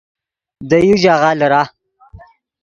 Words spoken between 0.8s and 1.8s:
یو ژاغہ لیرہ